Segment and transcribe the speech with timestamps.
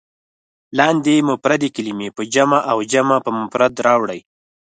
[0.77, 4.19] لاندې مفردې کلمې په جمع او جمع په مفرد راوړئ.